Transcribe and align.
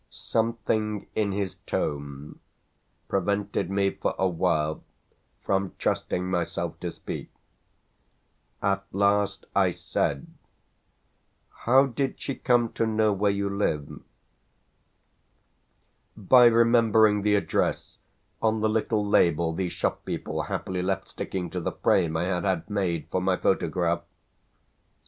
Something 0.09 1.05
in 1.13 1.31
his 1.31 1.57
tone 1.67 2.39
prevented 3.07 3.69
me 3.69 3.91
for 3.91 4.15
a 4.17 4.27
while 4.27 4.81
from 5.43 5.73
trusting 5.77 6.27
myself 6.27 6.79
to 6.79 6.89
speak. 6.89 7.29
At 8.63 8.83
last 8.91 9.45
I 9.55 9.69
said: 9.73 10.25
"How 11.67 11.85
did 11.85 12.19
she 12.19 12.33
come 12.33 12.73
to 12.73 12.87
know 12.87 13.13
where 13.13 13.29
you 13.29 13.47
live?" 13.47 14.01
"By 16.17 16.45
remembering 16.45 17.21
the 17.21 17.35
address 17.35 17.99
on 18.41 18.61
the 18.61 18.69
little 18.69 19.05
label 19.05 19.53
the 19.53 19.69
shop 19.69 20.03
people 20.03 20.41
happily 20.41 20.81
left 20.81 21.09
sticking 21.09 21.51
to 21.51 21.59
the 21.61 21.73
frame 21.73 22.17
I 22.17 22.23
had 22.23 22.43
had 22.43 22.67
made 22.71 23.07
for 23.11 23.21
my 23.21 23.37
photograph." 23.37 24.01